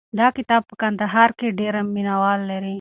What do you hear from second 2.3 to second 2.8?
لري.